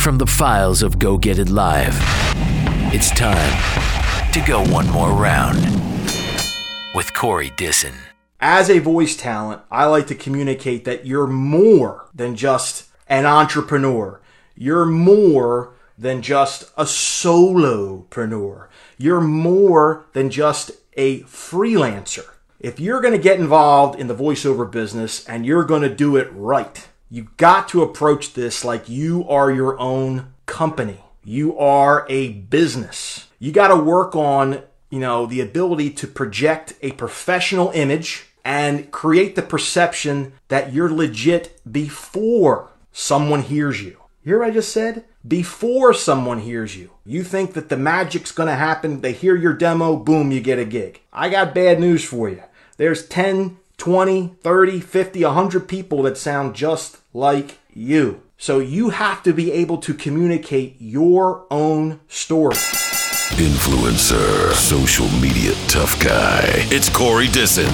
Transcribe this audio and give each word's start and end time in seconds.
From 0.00 0.16
the 0.16 0.26
files 0.26 0.82
of 0.82 0.98
Go 0.98 1.18
Get 1.18 1.38
It 1.38 1.50
Live, 1.50 1.94
it's 2.90 3.10
time 3.10 4.32
to 4.32 4.40
go 4.46 4.64
one 4.72 4.88
more 4.88 5.12
round 5.12 5.58
with 6.94 7.12
Corey 7.12 7.52
Disson. 7.58 7.92
As 8.40 8.70
a 8.70 8.78
voice 8.78 9.14
talent, 9.14 9.60
I 9.70 9.84
like 9.84 10.06
to 10.06 10.14
communicate 10.14 10.86
that 10.86 11.04
you're 11.04 11.26
more 11.26 12.08
than 12.14 12.34
just 12.34 12.88
an 13.08 13.26
entrepreneur. 13.26 14.22
You're 14.56 14.86
more 14.86 15.74
than 15.98 16.22
just 16.22 16.62
a 16.78 16.84
solopreneur. 16.84 18.68
You're 18.96 19.20
more 19.20 20.06
than 20.14 20.30
just 20.30 20.70
a 20.94 21.20
freelancer. 21.24 22.24
If 22.58 22.80
you're 22.80 23.02
going 23.02 23.12
to 23.12 23.18
get 23.18 23.38
involved 23.38 24.00
in 24.00 24.06
the 24.06 24.16
voiceover 24.16 24.68
business 24.68 25.28
and 25.28 25.44
you're 25.44 25.64
going 25.64 25.82
to 25.82 25.94
do 25.94 26.16
it 26.16 26.30
right, 26.32 26.88
you 27.10 27.28
got 27.36 27.68
to 27.70 27.82
approach 27.82 28.34
this 28.34 28.64
like 28.64 28.88
you 28.88 29.28
are 29.28 29.50
your 29.50 29.78
own 29.80 30.32
company. 30.46 31.00
You 31.24 31.58
are 31.58 32.06
a 32.08 32.30
business. 32.30 33.26
You 33.40 33.50
got 33.50 33.68
to 33.68 33.76
work 33.76 34.14
on, 34.14 34.62
you 34.90 35.00
know, 35.00 35.26
the 35.26 35.40
ability 35.40 35.90
to 35.90 36.06
project 36.06 36.74
a 36.82 36.92
professional 36.92 37.70
image 37.72 38.26
and 38.44 38.90
create 38.92 39.34
the 39.34 39.42
perception 39.42 40.34
that 40.48 40.72
you're 40.72 40.90
legit 40.90 41.60
before 41.70 42.70
someone 42.92 43.42
hears 43.42 43.82
you. 43.82 43.96
You 44.22 44.32
hear 44.32 44.38
what 44.38 44.48
I 44.48 44.52
just 44.52 44.72
said? 44.72 45.04
Before 45.26 45.92
someone 45.92 46.40
hears 46.40 46.76
you. 46.76 46.90
You 47.04 47.24
think 47.24 47.54
that 47.54 47.70
the 47.70 47.76
magic's 47.76 48.32
gonna 48.32 48.56
happen, 48.56 49.00
they 49.00 49.12
hear 49.12 49.34
your 49.34 49.52
demo, 49.52 49.96
boom, 49.96 50.30
you 50.30 50.40
get 50.40 50.58
a 50.58 50.64
gig. 50.64 51.00
I 51.12 51.28
got 51.28 51.54
bad 51.54 51.80
news 51.80 52.04
for 52.04 52.28
you. 52.28 52.42
There's 52.76 53.06
10, 53.06 53.58
20, 53.76 54.36
30, 54.40 54.80
50, 54.80 55.24
100 55.24 55.68
people 55.68 56.02
that 56.04 56.16
sound 56.16 56.54
just 56.54 56.99
like 57.12 57.58
you. 57.72 58.22
So 58.38 58.58
you 58.58 58.90
have 58.90 59.22
to 59.24 59.32
be 59.32 59.52
able 59.52 59.78
to 59.78 59.94
communicate 59.94 60.76
your 60.78 61.46
own 61.50 62.00
story. 62.08 62.56
Influencer, 63.36 64.52
social 64.52 65.08
media 65.20 65.54
tough 65.68 66.02
guy. 66.02 66.42
It's 66.70 66.88
Corey 66.88 67.28
Disson. 67.28 67.70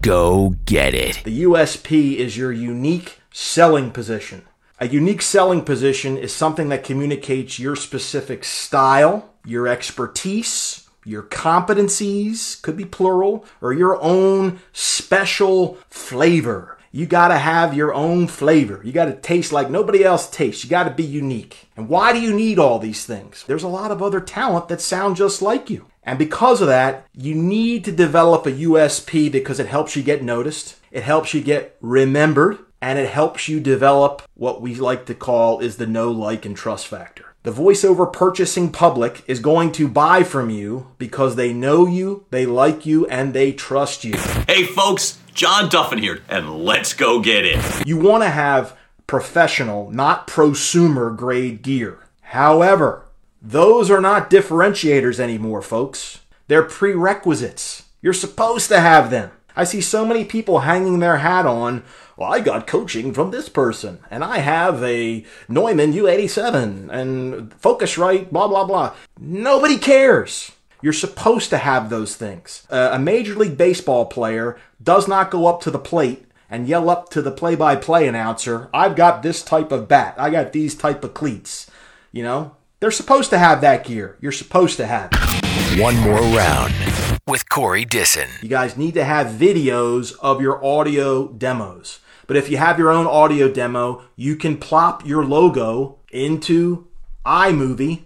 Go 0.00 0.56
get 0.64 0.94
it. 0.94 1.22
The 1.24 1.42
USP 1.42 2.16
is 2.16 2.36
your 2.36 2.52
unique 2.52 3.20
selling 3.30 3.90
position. 3.90 4.42
A 4.78 4.88
unique 4.88 5.20
selling 5.20 5.62
position 5.62 6.16
is 6.16 6.32
something 6.32 6.70
that 6.70 6.84
communicates 6.84 7.58
your 7.58 7.76
specific 7.76 8.44
style, 8.44 9.30
your 9.44 9.68
expertise, 9.68 10.88
your 11.04 11.22
competencies, 11.22 12.60
could 12.62 12.76
be 12.76 12.86
plural, 12.86 13.44
or 13.60 13.74
your 13.74 14.00
own 14.02 14.60
special 14.72 15.76
flavor. 15.90 16.78
You 16.92 17.06
gotta 17.06 17.38
have 17.38 17.72
your 17.72 17.94
own 17.94 18.26
flavor. 18.26 18.80
You 18.82 18.90
gotta 18.92 19.14
taste 19.14 19.52
like 19.52 19.70
nobody 19.70 20.02
else 20.02 20.28
tastes. 20.28 20.64
You 20.64 20.70
gotta 20.70 20.90
be 20.90 21.04
unique. 21.04 21.68
And 21.76 21.88
why 21.88 22.12
do 22.12 22.20
you 22.20 22.34
need 22.34 22.58
all 22.58 22.80
these 22.80 23.06
things? 23.06 23.44
There's 23.46 23.62
a 23.62 23.68
lot 23.68 23.92
of 23.92 24.02
other 24.02 24.20
talent 24.20 24.68
that 24.68 24.80
sound 24.80 25.14
just 25.14 25.40
like 25.40 25.70
you. 25.70 25.86
And 26.02 26.18
because 26.18 26.60
of 26.60 26.66
that, 26.66 27.06
you 27.14 27.34
need 27.34 27.84
to 27.84 27.92
develop 27.92 28.44
a 28.44 28.52
USP 28.52 29.30
because 29.30 29.60
it 29.60 29.68
helps 29.68 29.94
you 29.94 30.02
get 30.02 30.24
noticed, 30.24 30.78
it 30.90 31.04
helps 31.04 31.32
you 31.32 31.40
get 31.40 31.76
remembered, 31.80 32.58
and 32.82 32.98
it 32.98 33.10
helps 33.10 33.48
you 33.48 33.60
develop 33.60 34.22
what 34.34 34.60
we 34.60 34.74
like 34.74 35.06
to 35.06 35.14
call 35.14 35.60
is 35.60 35.76
the 35.76 35.86
know 35.86 36.10
like, 36.10 36.44
and 36.44 36.56
trust 36.56 36.88
factor. 36.88 37.29
The 37.42 37.52
voiceover 37.52 38.12
purchasing 38.12 38.70
public 38.70 39.24
is 39.26 39.40
going 39.40 39.72
to 39.72 39.88
buy 39.88 40.24
from 40.24 40.50
you 40.50 40.88
because 40.98 41.36
they 41.36 41.54
know 41.54 41.86
you, 41.86 42.26
they 42.28 42.44
like 42.44 42.84
you, 42.84 43.06
and 43.06 43.32
they 43.32 43.50
trust 43.50 44.04
you. 44.04 44.12
Hey 44.46 44.64
folks, 44.64 45.18
John 45.32 45.70
Duffin 45.70 46.00
here, 46.00 46.20
and 46.28 46.62
let's 46.62 46.92
go 46.92 47.18
get 47.18 47.46
it. 47.46 47.86
You 47.86 47.96
want 47.96 48.24
to 48.24 48.28
have 48.28 48.76
professional, 49.06 49.90
not 49.90 50.26
prosumer 50.26 51.16
grade 51.16 51.62
gear. 51.62 52.00
However, 52.20 53.06
those 53.40 53.90
are 53.90 54.02
not 54.02 54.28
differentiators 54.28 55.18
anymore, 55.18 55.62
folks. 55.62 56.20
They're 56.46 56.62
prerequisites. 56.62 57.84
You're 58.02 58.12
supposed 58.12 58.68
to 58.68 58.80
have 58.80 59.10
them. 59.10 59.30
I 59.56 59.64
see 59.64 59.80
so 59.80 60.04
many 60.04 60.24
people 60.24 60.60
hanging 60.60 60.98
their 60.98 61.18
hat 61.18 61.46
on, 61.46 61.82
well, 62.16 62.32
I 62.32 62.40
got 62.40 62.66
coaching 62.66 63.12
from 63.12 63.30
this 63.30 63.48
person, 63.48 63.98
and 64.10 64.24
I 64.24 64.38
have 64.38 64.82
a 64.82 65.24
Neumann 65.48 65.92
U87 65.92 66.88
and 66.90 67.50
Focusrite, 67.60 68.30
blah, 68.30 68.48
blah, 68.48 68.64
blah. 68.64 68.94
Nobody 69.18 69.78
cares. 69.78 70.52
You're 70.82 70.92
supposed 70.92 71.50
to 71.50 71.58
have 71.58 71.90
those 71.90 72.16
things. 72.16 72.66
Uh, 72.70 72.90
a 72.92 72.98
Major 72.98 73.34
League 73.34 73.58
Baseball 73.58 74.06
player 74.06 74.58
does 74.82 75.06
not 75.06 75.30
go 75.30 75.46
up 75.46 75.60
to 75.62 75.70
the 75.70 75.78
plate 75.78 76.26
and 76.50 76.66
yell 76.66 76.90
up 76.90 77.08
to 77.10 77.22
the 77.22 77.30
play-by-play 77.30 78.08
announcer, 78.08 78.68
I've 78.74 78.96
got 78.96 79.22
this 79.22 79.42
type 79.42 79.70
of 79.70 79.86
bat. 79.86 80.14
I 80.18 80.30
got 80.30 80.52
these 80.52 80.74
type 80.74 81.04
of 81.04 81.14
cleats. 81.14 81.70
You 82.10 82.24
know, 82.24 82.56
they're 82.80 82.90
supposed 82.90 83.30
to 83.30 83.38
have 83.38 83.60
that 83.60 83.84
gear. 83.84 84.16
You're 84.20 84.32
supposed 84.32 84.76
to 84.78 84.86
have 84.86 85.10
it. 85.12 85.80
One 85.80 85.96
more 85.98 86.20
round 86.20 87.19
with 87.30 87.48
Corey 87.48 87.84
Disson. 87.84 88.28
You 88.42 88.48
guys 88.48 88.76
need 88.76 88.94
to 88.94 89.04
have 89.04 89.28
videos 89.28 90.18
of 90.20 90.42
your 90.42 90.62
audio 90.64 91.28
demos. 91.28 92.00
But 92.26 92.36
if 92.36 92.50
you 92.50 92.56
have 92.56 92.76
your 92.76 92.90
own 92.90 93.06
audio 93.06 93.48
demo, 93.48 94.02
you 94.16 94.34
can 94.34 94.56
plop 94.56 95.06
your 95.06 95.24
logo 95.24 95.98
into 96.10 96.88
iMovie 97.24 98.02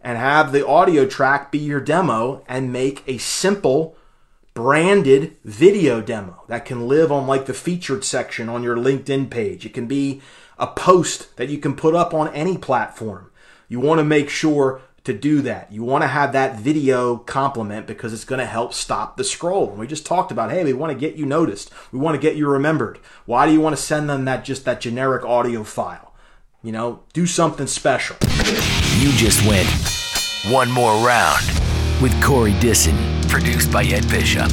and 0.00 0.16
have 0.16 0.52
the 0.52 0.66
audio 0.66 1.04
track 1.06 1.52
be 1.52 1.58
your 1.58 1.80
demo 1.80 2.42
and 2.48 2.72
make 2.72 3.02
a 3.06 3.18
simple 3.18 3.94
branded 4.54 5.36
video 5.44 6.00
demo 6.00 6.42
that 6.48 6.64
can 6.64 6.88
live 6.88 7.12
on 7.12 7.26
like 7.26 7.44
the 7.44 7.54
featured 7.54 8.04
section 8.04 8.48
on 8.48 8.62
your 8.62 8.76
LinkedIn 8.76 9.28
page. 9.28 9.66
It 9.66 9.74
can 9.74 9.86
be 9.86 10.22
a 10.58 10.66
post 10.66 11.36
that 11.36 11.50
you 11.50 11.58
can 11.58 11.76
put 11.76 11.94
up 11.94 12.14
on 12.14 12.28
any 12.34 12.56
platform. 12.56 13.30
You 13.68 13.80
want 13.80 13.98
to 13.98 14.04
make 14.04 14.30
sure 14.30 14.80
to 15.04 15.12
do 15.12 15.42
that. 15.42 15.72
You 15.72 15.82
want 15.82 16.02
to 16.02 16.08
have 16.08 16.32
that 16.32 16.58
video 16.58 17.16
complement 17.16 17.86
because 17.86 18.12
it's 18.12 18.24
going 18.24 18.38
to 18.38 18.46
help 18.46 18.72
stop 18.72 19.16
the 19.16 19.24
scroll. 19.24 19.70
And 19.70 19.78
we 19.78 19.86
just 19.86 20.06
talked 20.06 20.30
about, 20.30 20.50
hey, 20.50 20.62
we 20.64 20.72
want 20.72 20.92
to 20.92 20.98
get 20.98 21.16
you 21.16 21.26
noticed. 21.26 21.70
We 21.90 21.98
want 21.98 22.14
to 22.14 22.20
get 22.20 22.36
you 22.36 22.48
remembered. 22.48 22.98
Why 23.26 23.46
do 23.46 23.52
you 23.52 23.60
want 23.60 23.76
to 23.76 23.82
send 23.82 24.08
them 24.08 24.24
that 24.26 24.44
just 24.44 24.64
that 24.64 24.80
generic 24.80 25.24
audio 25.24 25.64
file? 25.64 26.14
You 26.62 26.70
know, 26.70 27.02
do 27.12 27.26
something 27.26 27.66
special. 27.66 28.16
You 28.98 29.10
just 29.12 29.44
went 29.46 29.68
one 30.52 30.70
more 30.70 30.94
round 31.04 31.44
with 32.00 32.12
Corey 32.22 32.54
Disson, 32.60 32.96
produced 33.28 33.72
by 33.72 33.84
Ed 33.84 34.08
Bishop. 34.08 34.50